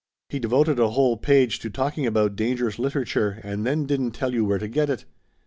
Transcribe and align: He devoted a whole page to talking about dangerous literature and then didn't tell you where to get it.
He 0.29 0.39
devoted 0.39 0.79
a 0.79 0.89
whole 0.89 1.15
page 1.15 1.59
to 1.59 1.69
talking 1.69 2.07
about 2.07 2.35
dangerous 2.35 2.79
literature 2.79 3.39
and 3.43 3.67
then 3.67 3.85
didn't 3.85 4.13
tell 4.13 4.33
you 4.33 4.43
where 4.43 4.57
to 4.57 4.67
get 4.67 4.89
it. 4.89 5.05